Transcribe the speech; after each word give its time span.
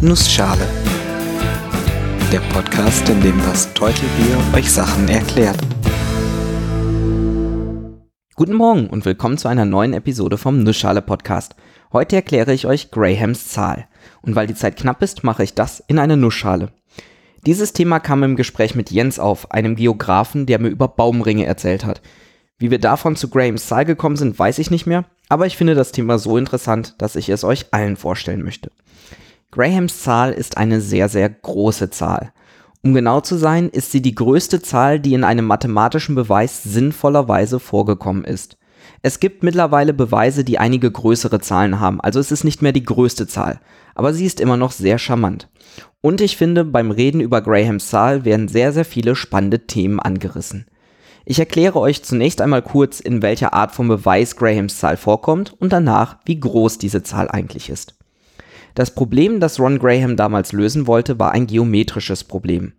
Nussschale. 0.00 0.64
Der 2.30 2.38
Podcast, 2.52 3.08
in 3.08 3.20
dem 3.20 3.36
das 3.38 3.74
Teutelbier 3.74 4.38
euch 4.54 4.70
Sachen 4.70 5.08
erklärt. 5.08 5.58
Guten 8.36 8.54
Morgen 8.54 8.86
und 8.86 9.04
willkommen 9.04 9.38
zu 9.38 9.48
einer 9.48 9.64
neuen 9.64 9.94
Episode 9.94 10.38
vom 10.38 10.62
Nussschale 10.62 11.02
Podcast. 11.02 11.56
Heute 11.92 12.14
erkläre 12.14 12.52
ich 12.52 12.68
euch 12.68 12.92
Grahams 12.92 13.48
Zahl. 13.48 13.88
Und 14.22 14.36
weil 14.36 14.46
die 14.46 14.54
Zeit 14.54 14.76
knapp 14.76 15.02
ist, 15.02 15.24
mache 15.24 15.42
ich 15.42 15.54
das 15.54 15.82
in 15.88 15.98
eine 15.98 16.16
Nussschale. 16.16 16.68
Dieses 17.44 17.72
Thema 17.72 17.98
kam 17.98 18.22
im 18.22 18.36
Gespräch 18.36 18.76
mit 18.76 18.92
Jens 18.92 19.18
auf, 19.18 19.50
einem 19.50 19.74
Geografen, 19.74 20.46
der 20.46 20.60
mir 20.60 20.68
über 20.68 20.86
Baumringe 20.86 21.44
erzählt 21.44 21.84
hat. 21.84 22.02
Wie 22.56 22.70
wir 22.70 22.78
davon 22.78 23.16
zu 23.16 23.30
Grahams 23.30 23.66
Zahl 23.66 23.84
gekommen 23.84 24.16
sind, 24.16 24.38
weiß 24.38 24.60
ich 24.60 24.70
nicht 24.70 24.86
mehr, 24.86 25.06
aber 25.28 25.46
ich 25.46 25.56
finde 25.56 25.74
das 25.74 25.90
Thema 25.90 26.20
so 26.20 26.36
interessant, 26.36 26.94
dass 26.98 27.16
ich 27.16 27.30
es 27.30 27.42
euch 27.42 27.66
allen 27.72 27.96
vorstellen 27.96 28.44
möchte. 28.44 28.70
Grahams 29.50 30.02
Zahl 30.02 30.32
ist 30.32 30.58
eine 30.58 30.82
sehr, 30.82 31.08
sehr 31.08 31.30
große 31.30 31.88
Zahl. 31.88 32.32
Um 32.82 32.92
genau 32.92 33.22
zu 33.22 33.36
sein, 33.36 33.70
ist 33.70 33.90
sie 33.90 34.02
die 34.02 34.14
größte 34.14 34.60
Zahl, 34.60 35.00
die 35.00 35.14
in 35.14 35.24
einem 35.24 35.46
mathematischen 35.46 36.14
Beweis 36.14 36.62
sinnvollerweise 36.62 37.58
vorgekommen 37.58 38.24
ist. 38.24 38.58
Es 39.00 39.20
gibt 39.20 39.42
mittlerweile 39.42 39.94
Beweise, 39.94 40.44
die 40.44 40.58
einige 40.58 40.90
größere 40.90 41.40
Zahlen 41.40 41.80
haben, 41.80 42.00
also 42.00 42.20
es 42.20 42.30
ist 42.30 42.44
nicht 42.44 42.60
mehr 42.60 42.72
die 42.72 42.84
größte 42.84 43.26
Zahl, 43.26 43.60
aber 43.94 44.12
sie 44.12 44.26
ist 44.26 44.38
immer 44.38 44.56
noch 44.56 44.72
sehr 44.72 44.98
charmant. 44.98 45.48
Und 46.00 46.20
ich 46.20 46.36
finde, 46.36 46.64
beim 46.64 46.90
Reden 46.90 47.20
über 47.20 47.40
Grahams 47.40 47.88
Zahl 47.88 48.24
werden 48.24 48.48
sehr, 48.48 48.72
sehr 48.72 48.84
viele 48.84 49.16
spannende 49.16 49.66
Themen 49.66 49.98
angerissen. 49.98 50.66
Ich 51.24 51.38
erkläre 51.38 51.78
euch 51.80 52.02
zunächst 52.02 52.40
einmal 52.40 52.62
kurz, 52.62 53.00
in 53.00 53.22
welcher 53.22 53.54
Art 53.54 53.72
von 53.72 53.88
Beweis 53.88 54.36
Grahams 54.36 54.78
Zahl 54.78 54.96
vorkommt 54.96 55.54
und 55.58 55.72
danach, 55.72 56.18
wie 56.24 56.38
groß 56.38 56.78
diese 56.78 57.02
Zahl 57.02 57.30
eigentlich 57.30 57.70
ist. 57.70 57.97
Das 58.74 58.94
Problem, 58.94 59.40
das 59.40 59.58
Ron 59.58 59.78
Graham 59.78 60.16
damals 60.16 60.52
lösen 60.52 60.86
wollte, 60.86 61.18
war 61.18 61.32
ein 61.32 61.46
geometrisches 61.46 62.24
Problem. 62.24 62.72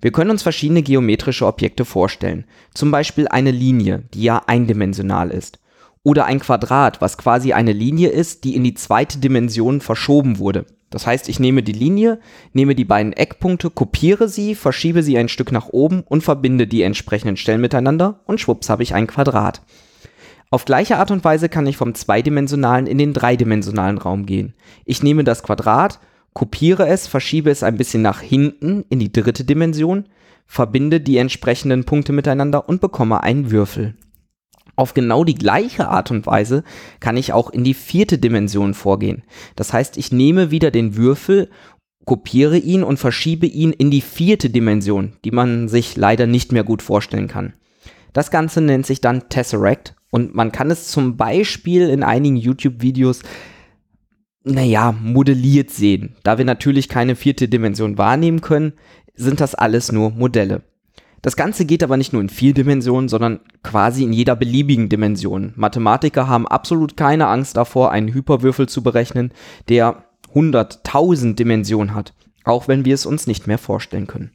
Wir 0.00 0.12
können 0.12 0.30
uns 0.30 0.42
verschiedene 0.42 0.82
geometrische 0.82 1.46
Objekte 1.46 1.84
vorstellen, 1.84 2.44
zum 2.74 2.90
Beispiel 2.90 3.28
eine 3.28 3.50
Linie, 3.50 4.04
die 4.12 4.22
ja 4.22 4.42
eindimensional 4.46 5.30
ist, 5.30 5.58
oder 6.02 6.26
ein 6.26 6.40
Quadrat, 6.40 7.00
was 7.00 7.16
quasi 7.16 7.52
eine 7.52 7.72
Linie 7.72 8.10
ist, 8.10 8.44
die 8.44 8.54
in 8.54 8.64
die 8.64 8.74
zweite 8.74 9.18
Dimension 9.18 9.80
verschoben 9.80 10.38
wurde, 10.38 10.66
das 10.94 11.08
heißt, 11.08 11.28
ich 11.28 11.40
nehme 11.40 11.64
die 11.64 11.72
Linie, 11.72 12.20
nehme 12.52 12.76
die 12.76 12.84
beiden 12.84 13.12
Eckpunkte, 13.12 13.68
kopiere 13.68 14.28
sie, 14.28 14.54
verschiebe 14.54 15.02
sie 15.02 15.18
ein 15.18 15.28
Stück 15.28 15.50
nach 15.50 15.66
oben 15.70 16.04
und 16.06 16.22
verbinde 16.22 16.68
die 16.68 16.82
entsprechenden 16.82 17.36
Stellen 17.36 17.60
miteinander 17.60 18.20
und 18.26 18.38
schwupps 18.38 18.70
habe 18.70 18.84
ich 18.84 18.94
ein 18.94 19.08
Quadrat. 19.08 19.60
Auf 20.54 20.66
gleiche 20.66 20.98
Art 20.98 21.10
und 21.10 21.24
Weise 21.24 21.48
kann 21.48 21.66
ich 21.66 21.76
vom 21.76 21.96
zweidimensionalen 21.96 22.86
in 22.86 22.96
den 22.96 23.12
dreidimensionalen 23.12 23.98
Raum 23.98 24.24
gehen. 24.24 24.54
Ich 24.84 25.02
nehme 25.02 25.24
das 25.24 25.42
Quadrat, 25.42 25.98
kopiere 26.32 26.86
es, 26.86 27.08
verschiebe 27.08 27.50
es 27.50 27.64
ein 27.64 27.76
bisschen 27.76 28.02
nach 28.02 28.20
hinten 28.20 28.84
in 28.88 29.00
die 29.00 29.10
dritte 29.10 29.42
Dimension, 29.42 30.04
verbinde 30.46 31.00
die 31.00 31.16
entsprechenden 31.16 31.82
Punkte 31.82 32.12
miteinander 32.12 32.68
und 32.68 32.80
bekomme 32.80 33.24
einen 33.24 33.50
Würfel. 33.50 33.96
Auf 34.76 34.94
genau 34.94 35.24
die 35.24 35.34
gleiche 35.34 35.88
Art 35.88 36.12
und 36.12 36.24
Weise 36.24 36.62
kann 37.00 37.16
ich 37.16 37.32
auch 37.32 37.50
in 37.50 37.64
die 37.64 37.74
vierte 37.74 38.18
Dimension 38.18 38.74
vorgehen. 38.74 39.24
Das 39.56 39.72
heißt, 39.72 39.96
ich 39.96 40.12
nehme 40.12 40.52
wieder 40.52 40.70
den 40.70 40.94
Würfel, 40.94 41.50
kopiere 42.04 42.58
ihn 42.58 42.84
und 42.84 42.98
verschiebe 42.98 43.46
ihn 43.46 43.72
in 43.72 43.90
die 43.90 44.02
vierte 44.02 44.50
Dimension, 44.50 45.14
die 45.24 45.32
man 45.32 45.66
sich 45.66 45.96
leider 45.96 46.28
nicht 46.28 46.52
mehr 46.52 46.62
gut 46.62 46.80
vorstellen 46.80 47.26
kann. 47.26 47.54
Das 48.12 48.30
Ganze 48.30 48.60
nennt 48.60 48.86
sich 48.86 49.00
dann 49.00 49.28
Tesseract 49.28 49.96
und 50.14 50.32
man 50.32 50.52
kann 50.52 50.70
es 50.70 50.86
zum 50.92 51.16
Beispiel 51.16 51.88
in 51.88 52.04
einigen 52.04 52.36
YouTube-Videos 52.36 53.22
naja, 54.44 54.92
modelliert 54.92 55.70
sehen. 55.70 56.14
Da 56.22 56.38
wir 56.38 56.44
natürlich 56.44 56.88
keine 56.88 57.16
vierte 57.16 57.48
Dimension 57.48 57.98
wahrnehmen 57.98 58.40
können, 58.40 58.74
sind 59.16 59.40
das 59.40 59.56
alles 59.56 59.90
nur 59.90 60.12
Modelle. 60.12 60.62
Das 61.20 61.34
Ganze 61.34 61.64
geht 61.64 61.82
aber 61.82 61.96
nicht 61.96 62.12
nur 62.12 62.22
in 62.22 62.28
vier 62.28 62.54
Dimensionen, 62.54 63.08
sondern 63.08 63.40
quasi 63.64 64.04
in 64.04 64.12
jeder 64.12 64.36
beliebigen 64.36 64.88
Dimension. 64.88 65.52
Mathematiker 65.56 66.28
haben 66.28 66.46
absolut 66.46 66.96
keine 66.96 67.26
Angst 67.26 67.56
davor, 67.56 67.90
einen 67.90 68.14
Hyperwürfel 68.14 68.68
zu 68.68 68.84
berechnen, 68.84 69.32
der 69.68 70.04
100.000 70.32 71.34
Dimensionen 71.34 71.92
hat, 71.92 72.14
auch 72.44 72.68
wenn 72.68 72.84
wir 72.84 72.94
es 72.94 73.04
uns 73.04 73.26
nicht 73.26 73.48
mehr 73.48 73.58
vorstellen 73.58 74.06
können. 74.06 74.30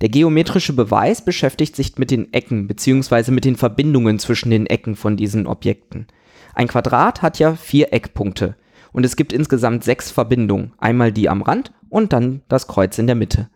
Der 0.00 0.08
geometrische 0.08 0.72
Beweis 0.72 1.24
beschäftigt 1.24 1.76
sich 1.76 1.98
mit 1.98 2.10
den 2.10 2.32
Ecken 2.32 2.66
bzw. 2.66 3.30
mit 3.30 3.44
den 3.44 3.56
Verbindungen 3.56 4.18
zwischen 4.18 4.50
den 4.50 4.66
Ecken 4.66 4.96
von 4.96 5.16
diesen 5.16 5.46
Objekten. 5.46 6.06
Ein 6.54 6.68
Quadrat 6.68 7.22
hat 7.22 7.38
ja 7.38 7.54
vier 7.54 7.92
Eckpunkte 7.92 8.56
und 8.92 9.04
es 9.04 9.16
gibt 9.16 9.32
insgesamt 9.32 9.84
sechs 9.84 10.10
Verbindungen, 10.10 10.72
einmal 10.78 11.12
die 11.12 11.28
am 11.28 11.42
Rand 11.42 11.72
und 11.90 12.12
dann 12.12 12.42
das 12.48 12.66
Kreuz 12.66 12.98
in 12.98 13.06
der 13.06 13.16
Mitte. 13.16 13.50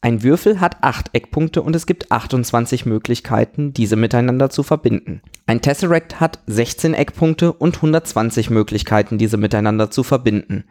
Ein 0.00 0.24
Würfel 0.24 0.60
hat 0.60 0.78
acht 0.80 1.10
Eckpunkte 1.12 1.62
und 1.62 1.76
es 1.76 1.86
gibt 1.86 2.10
28 2.10 2.86
Möglichkeiten, 2.86 3.72
diese 3.72 3.94
miteinander 3.94 4.50
zu 4.50 4.64
verbinden. 4.64 5.22
Ein 5.46 5.60
Tesseract 5.60 6.18
hat 6.18 6.40
16 6.46 6.94
Eckpunkte 6.94 7.52
und 7.52 7.76
120 7.76 8.50
Möglichkeiten, 8.50 9.16
diese 9.18 9.36
miteinander 9.36 9.92
zu 9.92 10.02
verbinden. 10.02 10.64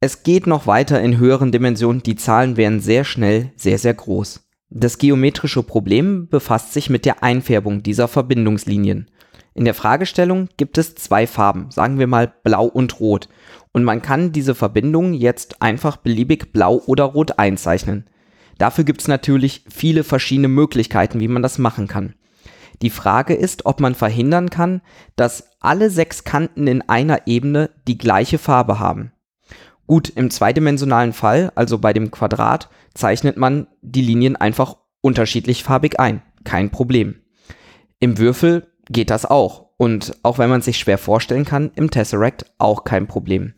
Es 0.00 0.22
geht 0.22 0.46
noch 0.46 0.66
weiter 0.66 1.00
in 1.00 1.16
höheren 1.16 1.52
Dimensionen, 1.52 2.02
die 2.02 2.16
Zahlen 2.16 2.58
werden 2.58 2.80
sehr 2.80 3.04
schnell 3.04 3.52
sehr, 3.56 3.78
sehr 3.78 3.94
groß. 3.94 4.46
Das 4.68 4.98
geometrische 4.98 5.62
Problem 5.62 6.28
befasst 6.28 6.74
sich 6.74 6.90
mit 6.90 7.06
der 7.06 7.22
Einfärbung 7.22 7.82
dieser 7.82 8.06
Verbindungslinien. 8.06 9.10
In 9.54 9.64
der 9.64 9.72
Fragestellung 9.72 10.48
gibt 10.58 10.76
es 10.76 10.96
zwei 10.96 11.26
Farben, 11.26 11.70
sagen 11.70 11.98
wir 11.98 12.06
mal 12.06 12.30
blau 12.44 12.66
und 12.66 13.00
rot, 13.00 13.30
und 13.72 13.84
man 13.84 14.02
kann 14.02 14.32
diese 14.32 14.54
Verbindungen 14.54 15.14
jetzt 15.14 15.62
einfach 15.62 15.96
beliebig 15.96 16.52
blau 16.52 16.82
oder 16.86 17.04
rot 17.04 17.38
einzeichnen. 17.38 18.04
Dafür 18.58 18.84
gibt 18.84 19.00
es 19.00 19.08
natürlich 19.08 19.64
viele 19.70 20.04
verschiedene 20.04 20.48
Möglichkeiten, 20.48 21.20
wie 21.20 21.28
man 21.28 21.42
das 21.42 21.56
machen 21.56 21.88
kann. 21.88 22.14
Die 22.82 22.90
Frage 22.90 23.32
ist, 23.32 23.64
ob 23.64 23.80
man 23.80 23.94
verhindern 23.94 24.50
kann, 24.50 24.82
dass 25.16 25.56
alle 25.60 25.88
sechs 25.88 26.24
Kanten 26.24 26.66
in 26.66 26.82
einer 26.82 27.26
Ebene 27.26 27.70
die 27.88 27.96
gleiche 27.96 28.36
Farbe 28.36 28.78
haben. 28.78 29.12
Gut, 29.86 30.08
im 30.08 30.30
zweidimensionalen 30.30 31.12
Fall, 31.12 31.52
also 31.54 31.78
bei 31.78 31.92
dem 31.92 32.10
Quadrat, 32.10 32.68
zeichnet 32.94 33.36
man 33.36 33.68
die 33.82 34.02
Linien 34.02 34.36
einfach 34.36 34.76
unterschiedlich 35.00 35.62
farbig 35.62 36.00
ein. 36.00 36.22
Kein 36.44 36.70
Problem. 36.70 37.16
Im 38.00 38.18
Würfel 38.18 38.72
geht 38.90 39.10
das 39.10 39.24
auch. 39.24 39.66
Und 39.76 40.16
auch 40.22 40.38
wenn 40.38 40.50
man 40.50 40.62
sich 40.62 40.78
schwer 40.78 40.98
vorstellen 40.98 41.44
kann, 41.44 41.70
im 41.76 41.90
Tesseract 41.90 42.46
auch 42.58 42.84
kein 42.84 43.06
Problem. 43.06 43.54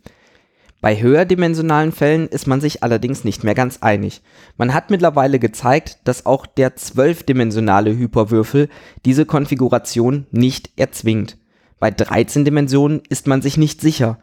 Bei 0.80 1.00
höherdimensionalen 1.00 1.90
Fällen 1.90 2.28
ist 2.28 2.46
man 2.46 2.60
sich 2.60 2.82
allerdings 2.84 3.24
nicht 3.24 3.42
mehr 3.42 3.54
ganz 3.54 3.78
einig. 3.80 4.22
Man 4.56 4.74
hat 4.74 4.90
mittlerweile 4.90 5.40
gezeigt, 5.40 5.98
dass 6.04 6.24
auch 6.24 6.46
der 6.46 6.76
zwölfdimensionale 6.76 7.96
Hyperwürfel 7.96 8.68
diese 9.04 9.26
Konfiguration 9.26 10.26
nicht 10.30 10.70
erzwingt. 10.76 11.36
Bei 11.80 11.90
13 11.90 12.44
Dimensionen 12.44 13.02
ist 13.08 13.26
man 13.26 13.42
sich 13.42 13.56
nicht 13.56 13.80
sicher. 13.80 14.18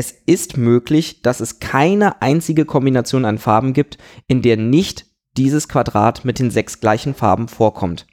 Es 0.00 0.14
ist 0.24 0.56
möglich, 0.56 1.20
dass 1.20 1.40
es 1.40 1.60
keine 1.60 2.22
einzige 2.22 2.64
Kombination 2.64 3.26
an 3.26 3.36
Farben 3.36 3.74
gibt, 3.74 3.98
in 4.28 4.40
der 4.40 4.56
nicht 4.56 5.04
dieses 5.36 5.68
Quadrat 5.68 6.24
mit 6.24 6.38
den 6.38 6.50
sechs 6.50 6.80
gleichen 6.80 7.12
Farben 7.12 7.48
vorkommt. 7.48 8.06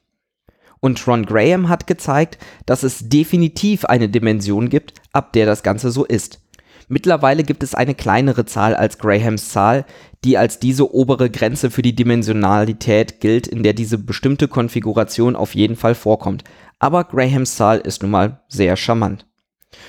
Und 0.81 1.07
Ron 1.07 1.25
Graham 1.25 1.69
hat 1.69 1.87
gezeigt, 1.87 2.39
dass 2.65 2.83
es 2.83 3.07
definitiv 3.07 3.85
eine 3.85 4.09
Dimension 4.09 4.67
gibt, 4.67 4.95
ab 5.13 5.31
der 5.31 5.45
das 5.45 5.63
Ganze 5.63 5.89
so 5.89 6.03
ist. 6.03 6.41
Mittlerweile 6.89 7.43
gibt 7.43 7.63
es 7.63 7.73
eine 7.73 7.95
kleinere 7.95 8.43
Zahl 8.43 8.75
als 8.75 8.97
Grahams 8.97 9.47
Zahl, 9.47 9.85
die 10.25 10.37
als 10.37 10.59
diese 10.59 10.93
obere 10.93 11.29
Grenze 11.29 11.71
für 11.71 11.83
die 11.83 11.95
Dimensionalität 11.95 13.21
gilt, 13.21 13.47
in 13.47 13.63
der 13.63 13.71
diese 13.71 13.97
bestimmte 13.97 14.49
Konfiguration 14.49 15.37
auf 15.37 15.55
jeden 15.55 15.77
Fall 15.77 15.95
vorkommt. 15.95 16.43
Aber 16.79 17.05
Grahams 17.05 17.55
Zahl 17.55 17.77
ist 17.77 18.01
nun 18.01 18.11
mal 18.11 18.41
sehr 18.49 18.75
charmant. 18.75 19.26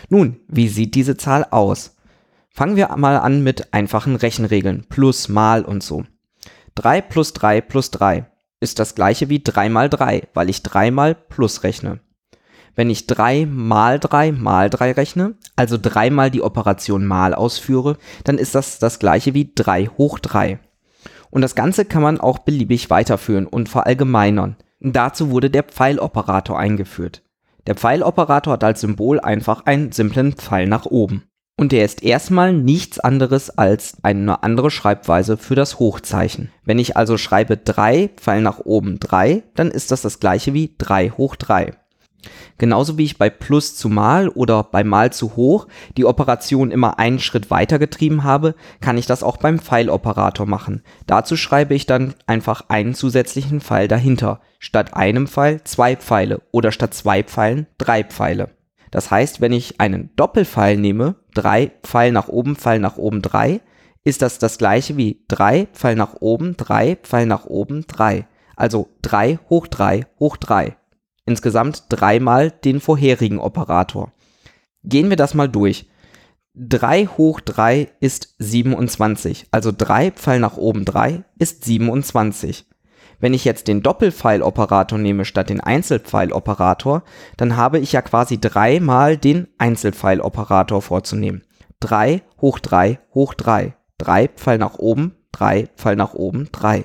Nun, 0.08 0.40
wie 0.48 0.68
sieht 0.68 0.94
diese 0.94 1.16
Zahl 1.16 1.46
aus? 1.50 1.96
Fangen 2.50 2.76
wir 2.76 2.88
mal 2.96 3.18
an 3.18 3.42
mit 3.42 3.72
einfachen 3.72 4.16
Rechenregeln, 4.16 4.86
plus, 4.88 5.28
mal 5.28 5.64
und 5.64 5.82
so. 5.82 6.04
3 6.74 7.00
plus 7.02 7.32
3 7.32 7.60
plus 7.60 7.90
3 7.90 8.26
ist 8.60 8.78
das 8.78 8.94
gleiche 8.94 9.28
wie 9.28 9.42
3 9.42 9.68
mal 9.68 9.88
3, 9.88 10.28
weil 10.34 10.48
ich 10.50 10.62
3 10.62 10.90
mal 10.90 11.14
plus 11.14 11.62
rechne. 11.62 12.00
Wenn 12.74 12.90
ich 12.90 13.06
3 13.06 13.46
mal 13.46 13.98
3 13.98 14.32
mal 14.32 14.70
3 14.70 14.92
rechne, 14.92 15.34
also 15.56 15.78
3 15.80 16.10
mal 16.10 16.30
die 16.30 16.42
Operation 16.42 17.06
mal 17.06 17.34
ausführe, 17.34 17.96
dann 18.24 18.38
ist 18.38 18.54
das 18.54 18.78
das 18.78 18.98
gleiche 18.98 19.34
wie 19.34 19.52
3 19.54 19.86
hoch 19.98 20.18
3. 20.18 20.60
Und 21.30 21.42
das 21.42 21.54
Ganze 21.54 21.84
kann 21.84 22.02
man 22.02 22.20
auch 22.20 22.38
beliebig 22.38 22.90
weiterführen 22.90 23.46
und 23.46 23.68
verallgemeinern. 23.68 24.56
Dazu 24.80 25.30
wurde 25.30 25.50
der 25.50 25.64
Pfeiloperator 25.64 26.58
eingeführt. 26.58 27.22
Der 27.68 27.74
Pfeiloperator 27.74 28.54
hat 28.54 28.64
als 28.64 28.80
Symbol 28.80 29.20
einfach 29.20 29.66
einen 29.66 29.92
simplen 29.92 30.32
Pfeil 30.32 30.66
nach 30.66 30.86
oben. 30.86 31.24
Und 31.58 31.70
der 31.72 31.84
ist 31.84 32.02
erstmal 32.02 32.54
nichts 32.54 32.98
anderes 32.98 33.50
als 33.58 33.98
eine 34.02 34.42
andere 34.42 34.70
Schreibweise 34.70 35.36
für 35.36 35.54
das 35.54 35.78
Hochzeichen. 35.78 36.50
Wenn 36.64 36.78
ich 36.78 36.96
also 36.96 37.18
schreibe 37.18 37.58
3 37.58 38.08
Pfeil 38.16 38.40
nach 38.40 38.60
oben 38.60 38.98
3, 38.98 39.42
dann 39.54 39.70
ist 39.70 39.90
das 39.90 40.00
das 40.00 40.18
gleiche 40.18 40.54
wie 40.54 40.76
3 40.78 41.10
hoch 41.10 41.36
3. 41.36 41.74
Genauso 42.58 42.98
wie 42.98 43.04
ich 43.04 43.18
bei 43.18 43.30
Plus 43.30 43.76
zu 43.76 43.88
Mal 43.88 44.28
oder 44.28 44.64
bei 44.64 44.82
Mal 44.82 45.12
zu 45.12 45.36
Hoch 45.36 45.68
die 45.96 46.04
Operation 46.04 46.72
immer 46.72 46.98
einen 46.98 47.20
Schritt 47.20 47.50
weiter 47.50 47.78
getrieben 47.78 48.24
habe, 48.24 48.56
kann 48.80 48.98
ich 48.98 49.06
das 49.06 49.22
auch 49.22 49.36
beim 49.36 49.60
Pfeiloperator 49.60 50.44
machen. 50.44 50.82
Dazu 51.06 51.36
schreibe 51.36 51.74
ich 51.74 51.86
dann 51.86 52.14
einfach 52.26 52.64
einen 52.68 52.94
zusätzlichen 52.94 53.60
Pfeil 53.60 53.86
dahinter. 53.86 54.40
Statt 54.58 54.94
einem 54.94 55.28
Pfeil 55.28 55.62
zwei 55.62 55.94
Pfeile 55.94 56.42
oder 56.50 56.72
statt 56.72 56.94
zwei 56.94 57.22
Pfeilen 57.22 57.68
drei 57.78 58.02
Pfeile. 58.02 58.50
Das 58.90 59.10
heißt, 59.10 59.40
wenn 59.40 59.52
ich 59.52 59.80
einen 59.80 60.10
Doppelpfeil 60.16 60.76
nehme, 60.76 61.14
drei 61.34 61.70
Pfeil 61.84 62.10
nach 62.10 62.26
oben, 62.28 62.56
Pfeil 62.56 62.80
nach 62.80 62.96
oben, 62.96 63.22
drei, 63.22 63.60
ist 64.02 64.22
das 64.22 64.38
das 64.38 64.58
gleiche 64.58 64.96
wie 64.96 65.22
drei 65.28 65.68
Pfeil 65.74 65.94
nach 65.94 66.14
oben, 66.20 66.56
drei 66.56 66.96
Pfeil 66.96 67.26
nach 67.26 67.44
oben, 67.44 67.86
drei. 67.86 68.26
Also 68.56 68.88
drei 69.02 69.38
hoch 69.48 69.68
drei 69.68 70.06
hoch 70.18 70.36
drei 70.36 70.76
insgesamt 71.28 71.84
dreimal 71.88 72.50
den 72.50 72.80
vorherigen 72.80 73.38
Operator. 73.38 74.12
Gehen 74.82 75.10
wir 75.10 75.16
das 75.16 75.34
mal 75.34 75.48
durch. 75.48 75.88
3 76.54 77.06
hoch 77.06 77.40
3 77.40 77.88
ist 78.00 78.34
27, 78.38 79.46
also 79.52 79.70
3 79.76 80.10
Pfeil 80.10 80.40
nach 80.40 80.56
oben 80.56 80.84
3 80.84 81.22
ist 81.38 81.64
27. 81.64 82.66
Wenn 83.20 83.34
ich 83.34 83.44
jetzt 83.44 83.68
den 83.68 83.82
Doppelpfeiloperator 83.82 84.98
nehme 84.98 85.24
statt 85.24 85.50
den 85.50 85.60
Einzelpfeiloperator, 85.60 87.04
dann 87.36 87.56
habe 87.56 87.78
ich 87.78 87.92
ja 87.92 88.02
quasi 88.02 88.40
dreimal 88.40 89.16
den 89.16 89.48
Einzelpfeiloperator 89.58 90.82
vorzunehmen. 90.82 91.42
3 91.80 92.22
hoch 92.40 92.58
3 92.58 92.98
hoch 93.14 93.34
3. 93.34 93.74
3 93.98 94.28
Pfeil 94.28 94.58
nach 94.58 94.78
oben, 94.78 95.16
3 95.32 95.68
Pfeil 95.76 95.96
nach 95.96 96.14
oben, 96.14 96.48
3 96.50 96.84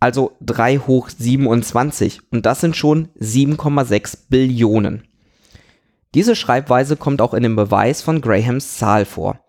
also 0.00 0.36
3 0.40 0.78
hoch 0.78 1.08
27 1.08 2.20
und 2.30 2.46
das 2.46 2.60
sind 2.60 2.76
schon 2.76 3.08
7,6 3.20 4.18
Billionen. 4.28 5.04
Diese 6.14 6.36
Schreibweise 6.36 6.96
kommt 6.96 7.20
auch 7.20 7.34
in 7.34 7.42
dem 7.42 7.56
Beweis 7.56 8.02
von 8.02 8.20
Grahams 8.20 8.78
Zahl 8.78 9.04
vor. 9.04 9.40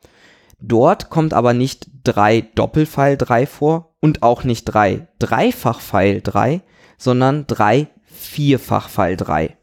Dort 0.59 1.09
kommt 1.09 1.33
aber 1.33 1.53
nicht 1.53 1.87
3 2.03 2.41
Doppelpfeil 2.55 3.17
3 3.17 3.45
vor 3.45 3.95
und 3.99 4.23
auch 4.23 4.43
nicht 4.43 4.65
3 4.65 5.07
Dreifachpfeil 5.19 6.21
3, 6.21 6.61
sondern 6.97 7.45
3 7.47 7.87
Vierfachpfeil 8.03 9.17
3. 9.17 9.55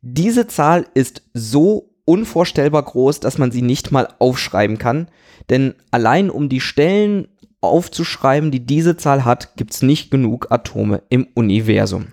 Diese 0.00 0.46
Zahl 0.46 0.86
ist 0.94 1.22
so 1.34 1.90
unvorstellbar 2.04 2.82
groß, 2.82 3.20
dass 3.20 3.38
man 3.38 3.52
sie 3.52 3.62
nicht 3.62 3.92
mal 3.92 4.08
aufschreiben 4.18 4.78
kann, 4.78 5.08
denn 5.50 5.74
allein 5.90 6.30
um 6.30 6.48
die 6.48 6.60
Stellen 6.60 7.28
aufzuschreiben, 7.62 8.50
die 8.50 8.66
diese 8.66 8.96
Zahl 8.96 9.24
hat, 9.24 9.56
gibt 9.56 9.72
es 9.72 9.82
nicht 9.82 10.10
genug 10.10 10.50
Atome 10.50 11.02
im 11.08 11.28
Universum. 11.34 12.08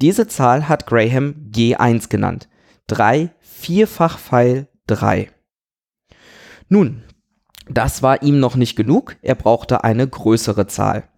Diese 0.00 0.26
Zahl 0.28 0.68
hat 0.68 0.86
Graham 0.86 1.50
G1 1.50 2.08
genannt. 2.08 2.48
3 2.88 3.30
vierfach 3.40 4.18
Pfeil 4.18 4.68
3. 4.86 5.30
Nun, 6.68 7.02
das 7.68 8.02
war 8.02 8.22
ihm 8.22 8.38
noch 8.38 8.56
nicht 8.56 8.76
genug, 8.76 9.16
er 9.22 9.34
brauchte 9.34 9.84
eine 9.84 10.06
größere 10.06 10.66
Zahl. 10.66 11.08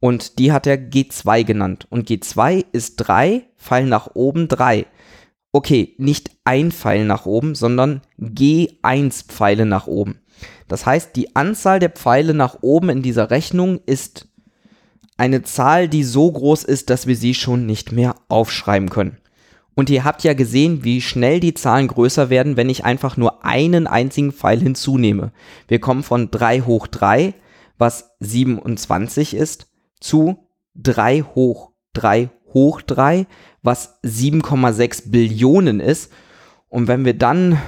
Und 0.00 0.38
die 0.38 0.52
hat 0.52 0.66
er 0.66 0.76
G2 0.76 1.44
genannt. 1.44 1.86
Und 1.90 2.08
G2 2.08 2.64
ist 2.72 2.96
3 2.96 3.48
Pfeil 3.56 3.86
nach 3.86 4.10
oben 4.14 4.48
3. 4.48 4.86
Okay, 5.52 5.94
nicht 5.98 6.32
ein 6.44 6.70
Pfeil 6.70 7.06
nach 7.06 7.24
oben, 7.24 7.54
sondern 7.54 8.02
G1 8.18 9.26
Pfeile 9.26 9.64
nach 9.64 9.86
oben. 9.86 10.20
Das 10.68 10.86
heißt, 10.86 11.14
die 11.16 11.36
Anzahl 11.36 11.78
der 11.78 11.90
Pfeile 11.90 12.34
nach 12.34 12.58
oben 12.62 12.88
in 12.88 13.02
dieser 13.02 13.30
Rechnung 13.30 13.80
ist 13.86 14.28
eine 15.16 15.42
Zahl, 15.42 15.88
die 15.88 16.04
so 16.04 16.30
groß 16.30 16.64
ist, 16.64 16.90
dass 16.90 17.06
wir 17.06 17.16
sie 17.16 17.34
schon 17.34 17.66
nicht 17.66 17.92
mehr 17.92 18.16
aufschreiben 18.28 18.90
können. 18.90 19.18
Und 19.74 19.90
ihr 19.90 20.04
habt 20.04 20.24
ja 20.24 20.32
gesehen, 20.32 20.84
wie 20.84 21.02
schnell 21.02 21.38
die 21.38 21.54
Zahlen 21.54 21.88
größer 21.88 22.30
werden, 22.30 22.56
wenn 22.56 22.70
ich 22.70 22.84
einfach 22.84 23.16
nur 23.16 23.44
einen 23.44 23.86
einzigen 23.86 24.32
Pfeil 24.32 24.60
hinzunehme. 24.60 25.32
Wir 25.68 25.80
kommen 25.80 26.02
von 26.02 26.30
3 26.30 26.62
hoch 26.62 26.86
3, 26.86 27.34
was 27.76 28.16
27 28.20 29.34
ist, 29.34 29.68
zu 30.00 30.48
3 30.76 31.22
hoch 31.34 31.72
3 31.92 32.30
hoch 32.54 32.80
3, 32.80 33.26
was 33.62 34.02
7,6 34.02 35.10
Billionen 35.10 35.80
ist. 35.80 36.10
Und 36.68 36.88
wenn 36.88 37.04
wir 37.04 37.14
dann 37.14 37.58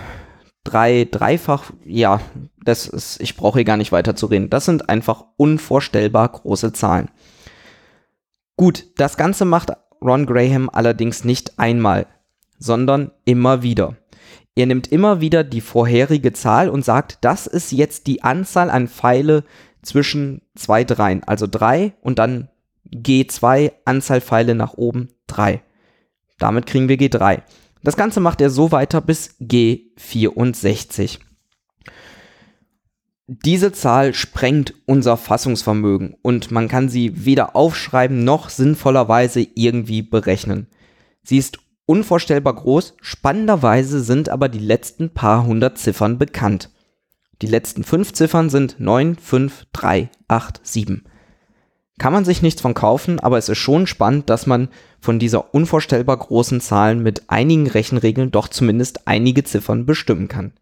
drei, 0.68 1.08
dreifach, 1.10 1.70
ja, 1.84 2.20
das 2.64 2.86
ist, 2.86 3.20
ich 3.20 3.36
brauche 3.36 3.58
hier 3.58 3.64
gar 3.64 3.76
nicht 3.76 3.92
weiter 3.92 4.14
zu 4.14 4.26
reden. 4.26 4.50
Das 4.50 4.64
sind 4.64 4.88
einfach 4.88 5.24
unvorstellbar 5.36 6.28
große 6.28 6.72
Zahlen. 6.72 7.10
Gut, 8.56 8.86
das 8.96 9.16
Ganze 9.16 9.44
macht 9.44 9.72
Ron 10.02 10.26
Graham 10.26 10.68
allerdings 10.70 11.24
nicht 11.24 11.58
einmal, 11.58 12.06
sondern 12.58 13.12
immer 13.24 13.62
wieder. 13.62 13.96
Er 14.54 14.66
nimmt 14.66 14.90
immer 14.90 15.20
wieder 15.20 15.44
die 15.44 15.60
vorherige 15.60 16.32
Zahl 16.32 16.68
und 16.68 16.84
sagt, 16.84 17.18
das 17.20 17.46
ist 17.46 17.70
jetzt 17.72 18.06
die 18.06 18.24
Anzahl 18.24 18.70
an 18.70 18.88
Pfeile 18.88 19.44
zwischen 19.82 20.42
zwei 20.56 20.84
Dreien. 20.84 21.22
Also 21.24 21.46
drei 21.46 21.94
und 22.00 22.18
dann 22.18 22.48
G2, 22.92 23.72
Anzahl 23.84 24.20
Pfeile 24.20 24.54
nach 24.54 24.74
oben, 24.74 25.10
drei. 25.26 25.62
Damit 26.38 26.66
kriegen 26.66 26.88
wir 26.88 26.96
G3. 26.96 27.42
Das 27.82 27.96
Ganze 27.96 28.20
macht 28.20 28.40
er 28.40 28.50
so 28.50 28.72
weiter 28.72 29.00
bis 29.00 29.36
G64. 29.40 31.18
Diese 33.26 33.72
Zahl 33.72 34.14
sprengt 34.14 34.72
unser 34.86 35.18
Fassungsvermögen 35.18 36.16
und 36.22 36.50
man 36.50 36.66
kann 36.66 36.88
sie 36.88 37.26
weder 37.26 37.54
aufschreiben 37.54 38.24
noch 38.24 38.48
sinnvollerweise 38.48 39.46
irgendwie 39.54 40.00
berechnen. 40.00 40.66
Sie 41.22 41.36
ist 41.36 41.58
unvorstellbar 41.84 42.54
groß, 42.54 42.94
spannenderweise 43.02 44.00
sind 44.00 44.30
aber 44.30 44.48
die 44.48 44.58
letzten 44.58 45.10
paar 45.10 45.44
hundert 45.44 45.76
Ziffern 45.76 46.16
bekannt. 46.16 46.70
Die 47.42 47.46
letzten 47.46 47.84
fünf 47.84 48.14
Ziffern 48.14 48.50
sind 48.50 48.80
9, 48.80 49.16
5, 49.16 49.66
3, 49.72 50.10
8, 50.26 50.60
7. 50.62 51.04
Kann 51.98 52.12
man 52.12 52.24
sich 52.24 52.42
nichts 52.42 52.62
von 52.62 52.74
kaufen, 52.74 53.18
aber 53.18 53.38
es 53.38 53.48
ist 53.48 53.58
schon 53.58 53.86
spannend, 53.86 54.30
dass 54.30 54.46
man 54.46 54.68
von 55.00 55.18
dieser 55.18 55.52
unvorstellbar 55.52 56.16
großen 56.16 56.60
Zahl 56.60 56.94
mit 56.94 57.28
einigen 57.28 57.66
Rechenregeln 57.66 58.30
doch 58.30 58.48
zumindest 58.48 59.06
einige 59.06 59.42
Ziffern 59.44 59.84
bestimmen 59.84 60.28
kann. 60.28 60.52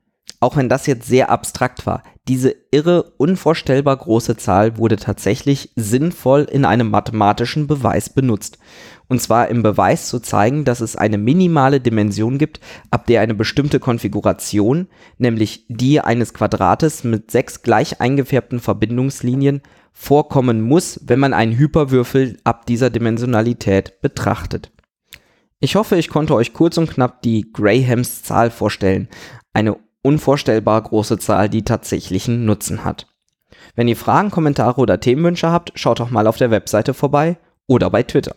Auch 0.41 0.56
wenn 0.56 0.69
das 0.69 0.87
jetzt 0.87 1.06
sehr 1.06 1.31
abstrakt 1.31 1.87
war, 1.87 2.03
diese 2.29 2.55
irre, 2.71 3.12
unvorstellbar 3.17 3.97
große 3.97 4.37
Zahl 4.37 4.77
wurde 4.77 4.97
tatsächlich 4.97 5.71
sinnvoll 5.77 6.43
in 6.50 6.65
einem 6.65 6.91
mathematischen 6.91 7.67
Beweis 7.67 8.11
benutzt. 8.11 8.59
Und 9.08 9.20
zwar 9.20 9.49
im 9.49 9.62
Beweis 9.62 10.08
zu 10.08 10.19
zeigen, 10.19 10.64
dass 10.64 10.81
es 10.81 10.97
eine 10.97 11.19
minimale 11.19 11.81
Dimension 11.81 12.38
gibt, 12.38 12.61
ab 12.91 13.06
der 13.06 13.20
eine 13.20 13.35
bestimmte 13.35 13.79
Konfiguration, 13.79 14.88
nämlich 15.19 15.64
die 15.69 16.00
eines 16.00 16.35
Quadrates 16.35 17.05
mit 17.05 17.31
sechs 17.31 17.62
gleich 17.62 18.00
eingefärbten 18.00 18.58
Verbindungslinien, 18.58 19.62
vorkommen 19.92 20.61
muss, 20.61 21.00
wenn 21.04 21.21
man 21.21 21.33
einen 21.33 21.57
Hyperwürfel 21.57 22.37
ab 22.45 22.66
dieser 22.66 22.90
Dimensionalität 22.90 24.00
betrachtet. 24.02 24.71
Ich 25.59 25.75
hoffe, 25.75 25.97
ich 25.97 26.11
konnte 26.11 26.35
euch 26.35 26.52
kurz 26.52 26.76
und 26.76 26.90
knapp 26.90 27.23
die 27.23 27.50
Grahams 27.50 28.23
Zahl 28.23 28.50
vorstellen, 28.50 29.09
eine 29.54 29.76
unvorstellbar 30.02 30.83
große 30.83 31.19
Zahl, 31.19 31.49
die 31.49 31.62
tatsächlichen 31.62 32.45
Nutzen 32.45 32.85
hat. 32.85 33.07
Wenn 33.75 33.88
ihr 33.88 33.97
Fragen, 33.97 34.30
Kommentare 34.30 34.80
oder 34.80 35.00
Themenwünsche 35.00 35.50
habt, 35.50 35.73
schaut 35.76 36.00
doch 36.00 36.11
mal 36.11 36.26
auf 36.26 36.37
der 36.37 36.50
Webseite 36.50 36.92
vorbei 36.92 37.38
oder 37.66 37.90
bei 37.90 38.02
Twitter. 38.02 38.35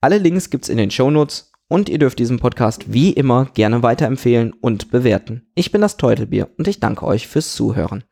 Alle 0.00 0.18
Links 0.18 0.50
gibt's 0.50 0.68
in 0.68 0.78
den 0.78 0.90
Shownotes 0.90 1.52
und 1.68 1.88
ihr 1.88 1.98
dürft 1.98 2.18
diesen 2.18 2.38
Podcast 2.38 2.92
wie 2.92 3.12
immer 3.12 3.46
gerne 3.54 3.82
weiterempfehlen 3.82 4.52
und 4.52 4.90
bewerten. 4.90 5.46
Ich 5.54 5.72
bin 5.72 5.80
das 5.80 5.96
Teutelbier 5.96 6.50
und 6.58 6.68
ich 6.68 6.80
danke 6.80 7.06
euch 7.06 7.26
fürs 7.26 7.54
Zuhören. 7.54 8.04